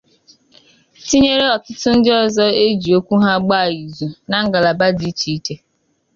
[1.07, 5.55] tinyere ọtụtụ ndị ọzọ e ji okwu ha agba ìzù na ngalaba dị iche iche